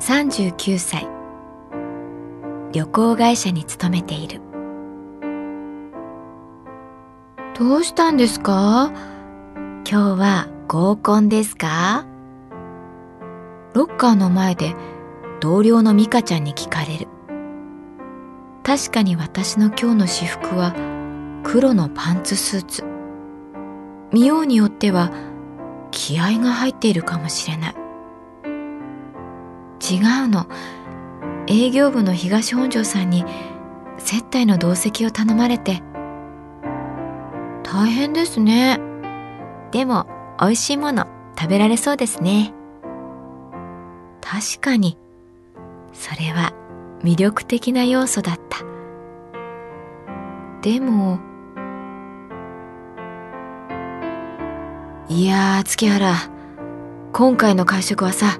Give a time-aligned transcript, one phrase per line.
[0.00, 1.08] 39歳
[2.72, 4.40] 旅行会社に勤めている。
[7.58, 8.92] どうしたんですか？
[9.84, 12.06] 今日は合コンですか？
[13.74, 14.76] ロッカーの前で
[15.40, 17.08] 同僚の美香ちゃんに聞かれる。
[18.62, 20.74] 確かに私の今日の私服は
[21.42, 22.84] 黒のパンツスーツ。
[24.12, 25.10] 見ようによっては
[25.90, 27.74] 気合が入っているかもしれない。
[29.80, 30.46] 違うの。
[31.46, 33.24] 営業部の東本庄さんに
[33.98, 35.82] 接待の同席を頼まれて。
[37.62, 38.80] 大変ですね。
[39.70, 40.06] でも
[40.40, 41.06] 美味しいもの
[41.38, 42.52] 食べられそうですね。
[44.20, 44.98] 確かに。
[45.92, 46.52] それは
[47.02, 48.58] 魅力的な要素だった。
[50.60, 51.18] でも
[55.08, 56.14] いやー月原。
[57.12, 58.38] 今回の会食はさ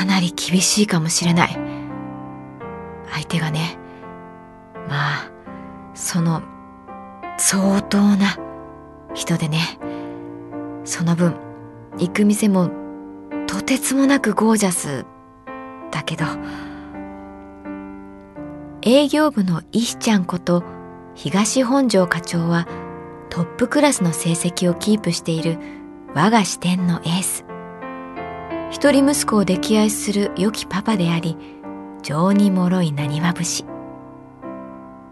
[0.00, 1.58] かなり厳しいかもしれない。
[3.12, 3.76] 相手がね
[4.88, 5.30] まあ
[5.92, 6.42] その
[7.36, 8.38] 相当な
[9.12, 9.78] 人でね
[10.84, 11.34] その分
[11.98, 12.70] 行く店も
[13.46, 15.04] とてつもなくゴージャス
[15.90, 16.24] だけど
[18.80, 20.64] 営業部の石ちゃんこと
[21.14, 22.66] 東本庄課長は
[23.28, 25.58] トップクラスの成績をキープしている
[26.14, 27.49] 我が支店のエース。
[28.70, 31.36] 一人息子を溺愛する良きパパであり
[32.02, 33.64] 情に脆い浪花節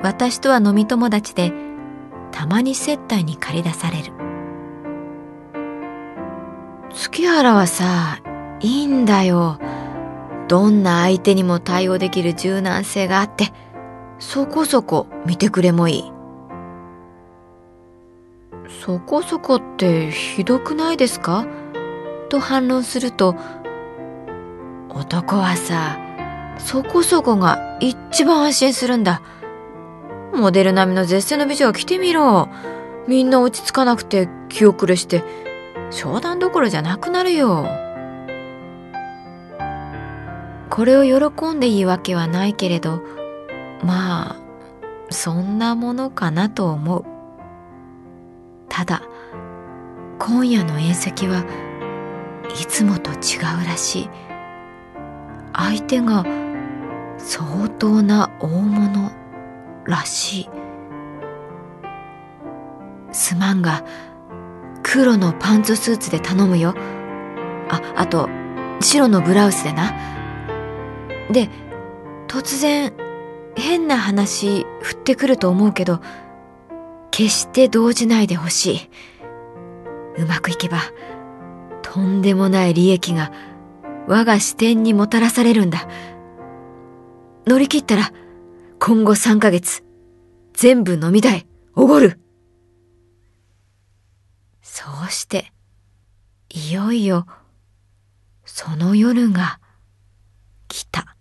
[0.00, 1.52] 私とは飲み友達で
[2.30, 4.12] たまに接待に駆り出される。
[6.94, 8.20] 月原はさ
[8.60, 9.58] いいんだよ。
[10.46, 13.52] どんな相手にも対応できる柔軟性があって
[14.20, 16.12] そこそこ見てくれもいい。
[18.84, 21.44] そこそこってひどくないですか？
[22.28, 23.36] と反論すると
[24.90, 25.98] 男はさ
[26.58, 29.22] そこそこが一番安心するんだ。
[30.34, 32.48] モデル並みの絶世の美女を着てみろ。
[33.06, 35.24] みんな落ち着かなくて気遅れして
[35.90, 37.66] 商談どころじゃなくなるよ。
[40.68, 43.02] これを喜んでいいわけはないけれど
[43.82, 44.36] まあ
[45.10, 47.04] そんなものかなと思う。
[48.68, 49.02] ただ
[50.18, 51.44] 今夜の宴席は
[52.50, 54.10] いつもと違うらしい。
[55.52, 56.24] 相手が
[57.18, 59.10] 相当な大物
[59.84, 60.50] らしい。
[63.12, 63.84] すまんが
[64.82, 66.74] 黒のパンツスーツで頼むよ。
[67.68, 68.28] ああと
[68.80, 69.92] 白のブラウスでな。
[71.30, 71.50] で
[72.28, 72.92] 突然
[73.56, 76.00] 変な話振ってくると思うけど
[77.10, 78.90] 決して動じないでほしい。
[80.18, 80.78] うまくいけば、
[81.98, 83.32] とんでもない利益が
[84.06, 85.88] 我が視点にもたらされるんだ。
[87.44, 88.12] 乗り切ったら、
[88.78, 89.82] 今後3ヶ月、
[90.52, 92.20] 全部飲み代、おごる。
[94.62, 95.52] そうして、
[96.50, 97.26] いよいよ、
[98.44, 99.58] その夜が
[100.68, 101.16] 来た。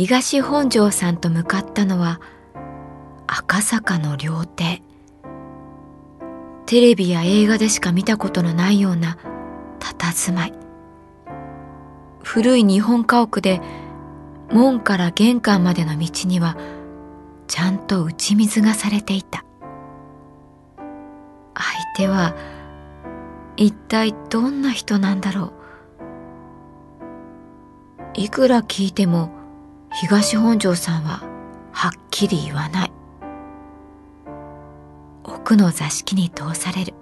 [0.00, 2.22] 東本庄さんと向かったのは
[3.26, 4.82] 赤坂の料亭。
[6.64, 9.18] テレビや映画でしか見たことのないような
[9.78, 10.54] 佇まい。
[12.22, 13.60] 古い日本家屋で
[14.50, 16.56] 門から玄関までの道には
[17.46, 19.44] ちゃんと打ち水がされていた。
[21.54, 22.34] 相手は
[23.58, 25.52] 一体どんな人なんだろう。
[28.14, 29.38] いくら聞いても
[29.92, 31.22] 東本庄さんは
[31.72, 32.92] はっきり言わない。
[35.24, 36.94] 奥の座敷に通される。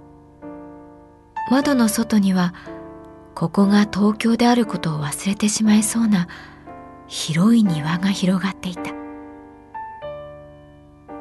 [1.50, 2.54] 窓の外には
[3.34, 6.28] ここが東京であることを忘れてしまいそうな
[7.06, 8.94] 広い庭が広がっていた。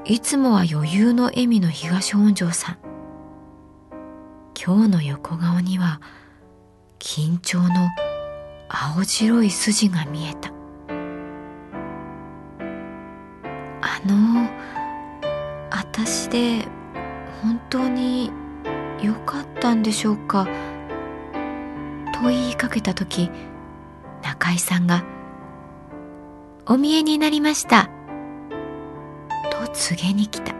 [0.05, 2.77] いつもは余裕の笑みの東本庄さん。
[4.59, 6.01] 今日の横顔には
[6.97, 7.89] 緊張の
[8.69, 10.56] 青白い筋が見えた。
[14.07, 14.49] の
[15.69, 16.65] 私で
[17.41, 18.31] 本当に
[19.01, 20.47] 良かったんでしょうか？
[22.13, 23.29] と言いかけた時
[24.23, 25.03] 中井さんが
[26.65, 27.89] 「お見えになりました」
[29.51, 30.55] と告げに来た。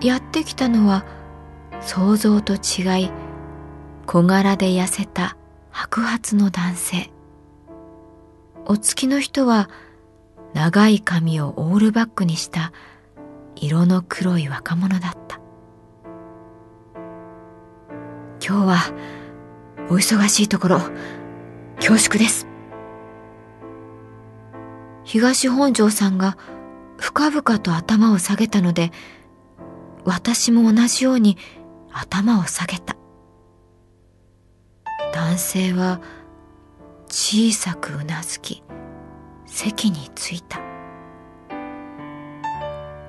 [0.00, 1.04] やってきたのは
[1.80, 3.10] 想像と違い
[4.06, 5.36] 小柄で痩せた
[5.70, 7.10] 白髪の男性。
[8.66, 9.70] お付きの人は
[10.56, 12.72] 長い髪をオールバックにした
[13.56, 15.38] 色の黒い若者だった。
[18.42, 18.76] 今日は
[19.90, 20.80] お忙しいところ
[21.76, 22.46] 恐縮です。
[25.04, 26.38] 東本庄さんが
[26.96, 28.92] 深々と頭を下げたので
[30.06, 31.36] 私も同じように
[31.92, 32.96] 頭を下げた。
[35.12, 36.00] 男性は
[37.08, 38.62] 小さくうなずき
[39.56, 40.60] 席に着いた。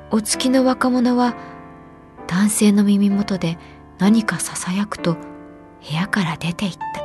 [0.09, 1.35] お付きの若者は
[2.25, 3.57] 男性の耳元で
[3.99, 5.19] 何かささやくと部
[5.93, 7.03] 屋から出て行った。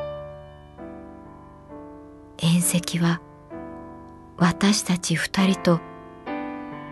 [2.41, 3.21] 宴席は
[4.37, 5.81] 私たち二人と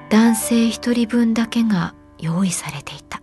[0.09, 3.23] 男性一人分だけが用意されていた。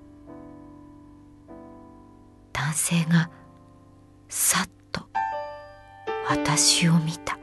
[2.53, 3.29] 男性が
[4.29, 5.01] さっと
[6.29, 7.36] 私を見た。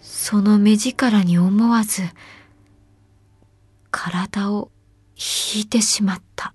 [0.00, 2.02] その目力に思わず
[3.90, 4.70] 体を
[5.54, 6.54] 引いてしまった。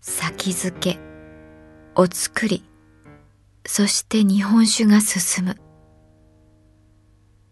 [0.00, 0.98] 先付け
[1.94, 2.62] お作り
[3.64, 5.56] そして日本酒が進む。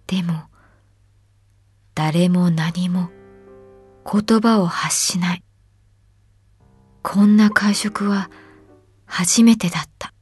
[0.07, 0.52] でも
[1.95, 3.11] 誰も何も
[4.11, 5.45] 言葉を発しない。
[7.03, 8.31] こんな会食は
[9.05, 10.15] 初めてだった。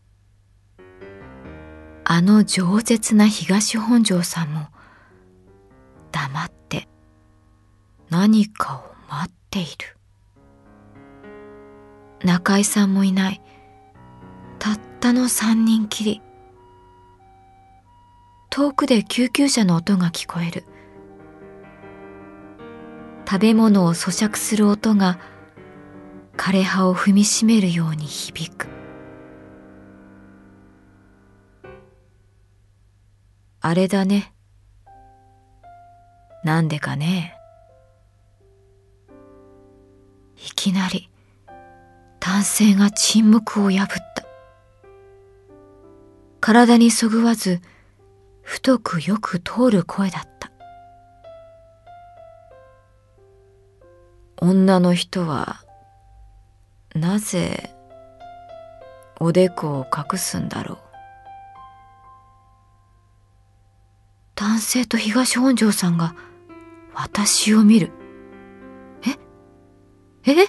[2.05, 4.67] あの饒舌な東本庄さんも
[6.11, 6.89] 黙って
[8.09, 9.97] 何かを待っている。
[12.25, 13.41] 中井さんもいない。
[14.59, 16.21] たったの三人きり。
[18.51, 20.65] 遠くで救急車の音が聞こえる。
[23.31, 25.21] 食べ物を咀嚼する音が
[26.37, 28.67] 枯葉を踏みしめるように響く。
[33.61, 34.33] あれだね。
[36.43, 37.37] なんでかね。
[40.37, 41.09] いきなり
[42.19, 44.25] 男性が沈黙を破った。
[46.41, 47.61] 体にそぐわず
[48.43, 50.30] 太くよく通る声だった。
[54.41, 55.63] 女の人は
[56.95, 57.75] なぜ
[59.21, 60.79] おでこを隠すんだろう。
[64.35, 66.15] 男性と東本庄さんが
[66.95, 67.93] 私を見る。
[70.27, 70.33] え？
[70.33, 70.49] え？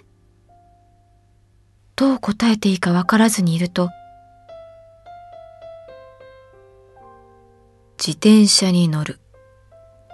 [1.98, 3.90] どう答えていいかわからずにいると
[7.98, 9.20] 自転車に乗る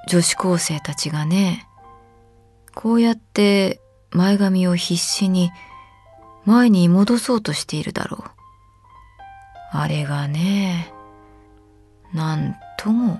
[0.09, 1.66] 女子高生たちがね
[2.77, 3.81] こうやって
[4.11, 5.49] 前髪を必死に
[6.45, 8.29] 前に戻そうとしているだろう。
[9.71, 10.93] あれがね、
[12.13, 13.19] なんとも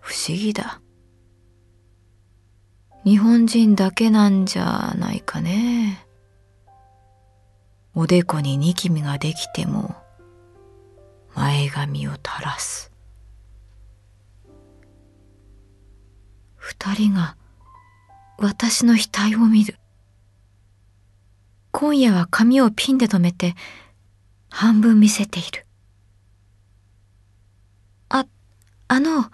[0.00, 0.80] 不思議だ。
[3.04, 6.06] 日本人だけなんじゃないかね。
[7.94, 9.96] おでこにニキビができても
[11.34, 12.90] 前髪を垂らす。
[16.56, 17.36] 二人が
[18.40, 19.76] 私の額を見る。
[21.72, 23.56] 今夜は髪をピンで留めて
[24.48, 25.66] 半分見せている。
[28.08, 28.26] あ、
[28.86, 29.30] あの、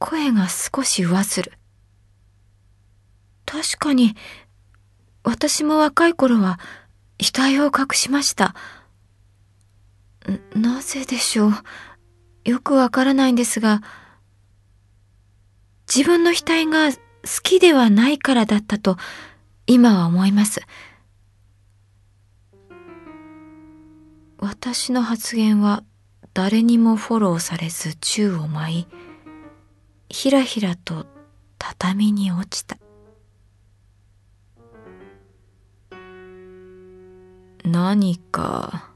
[0.00, 1.52] 声が少し上ずる。
[3.46, 4.16] 確かに、
[5.22, 6.58] 私も若い頃は
[7.20, 8.56] 額を隠しました。
[10.54, 11.52] なぜでしょう？
[12.44, 13.82] よくわからないんですが、
[15.86, 16.90] 自分の額が
[17.22, 18.96] 好きではないからだったと
[19.66, 20.62] 今は思います。
[24.38, 25.84] 私の発言は
[26.32, 28.86] 誰にもフォローされず宙を舞い、
[30.08, 31.06] ひらひらと
[31.58, 32.78] 畳に落ちた。
[37.64, 38.90] 何か、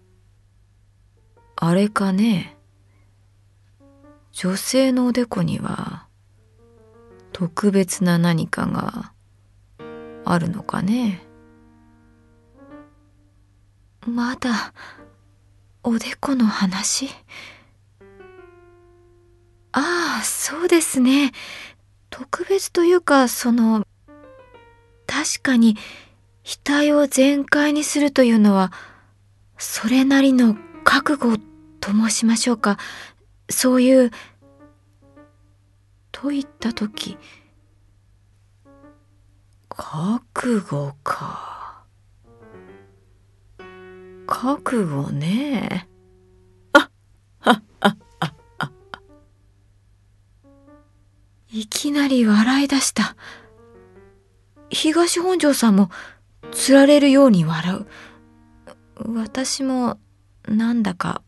[1.57, 2.57] あれかね。
[4.33, 6.09] 女性のおでこには
[7.35, 9.13] 特別な何かが
[10.25, 11.21] あるのかね。
[14.07, 14.73] まだ
[15.83, 17.09] おでこの話？
[19.73, 21.33] ああそうですね。
[22.09, 23.85] 特別というかその
[25.09, 25.77] 確かに
[26.45, 28.73] 額を全開にするというのは
[29.59, 31.37] それなりの覚悟
[31.81, 32.79] と申しましょうか。
[33.51, 34.11] そういう
[36.15, 37.19] と言った時
[39.69, 41.85] 覚悟か。
[44.29, 45.89] 覚悟ね。
[46.73, 46.91] あっ、
[47.41, 47.97] あっ、あっ、
[48.59, 48.73] あっ。
[51.53, 53.17] いきなり笑い出した。
[54.71, 55.91] 東本庄さんも
[56.53, 57.87] つられるように笑う。
[59.17, 59.99] 私も
[60.47, 61.23] なんだか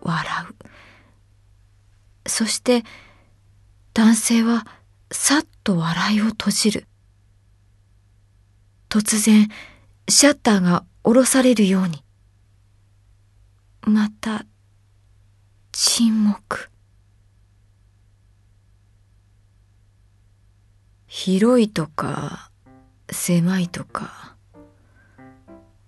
[0.00, 2.28] 笑う。
[2.28, 2.82] そして
[3.94, 4.66] 男性は
[5.10, 6.86] さっと笑いを閉じる。
[8.88, 9.48] 突然、
[10.08, 12.02] シャッターが下ろされるように。
[13.82, 14.46] また、
[15.72, 16.70] 沈黙。
[21.06, 22.50] 広いとか、
[23.10, 24.36] 狭いとか、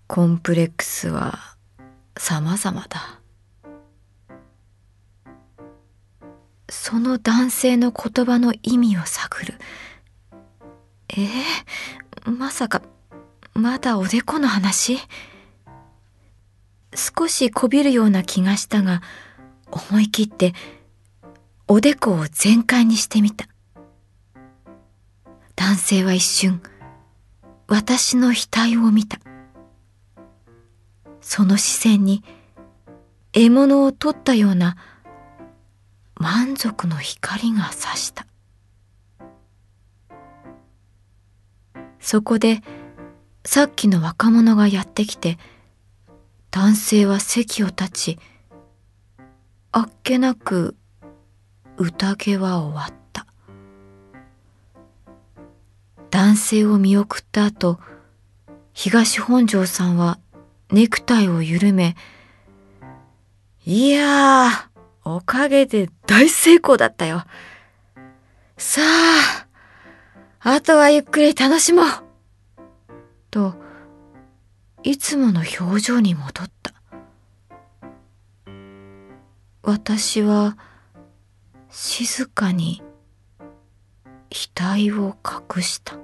[0.06, 1.56] コンプレックスは
[2.16, 3.23] 様々だ。
[6.74, 9.54] その男性の言葉の意味を探る。
[11.08, 12.82] えー、まさか
[13.54, 14.98] まだおでこの話？
[16.94, 19.02] 少しこびるような気がしたが、
[19.70, 20.52] 思い切って
[21.68, 23.46] おでこを全開にしてみた。
[25.54, 26.60] 男性は一瞬、
[27.68, 29.18] 私の額を見た。
[31.20, 32.24] その視線に
[33.32, 34.76] 獲物を取ったような
[36.16, 38.26] 満足の光が差した。
[42.00, 42.60] そこで
[43.44, 45.38] さっきの若者がやってきて、
[46.50, 48.18] 男性は席を立ち、
[49.72, 50.76] あっけなく
[51.76, 53.26] 宴は終わった。
[56.10, 57.80] 男性を見送った後、
[58.72, 60.18] 東本庄さんは
[60.70, 61.96] ネクタイを緩め、
[63.66, 64.73] いやー、
[65.04, 67.24] おかげで大成功だったよ。
[68.56, 69.46] さあ、
[70.40, 71.86] あとはゆっくり楽しもう。
[73.30, 73.54] と、
[74.82, 76.74] いつもの表情に戻った。
[79.62, 80.56] 私は
[81.70, 82.82] 静かに
[84.30, 85.16] 額を
[85.56, 86.03] 隠した。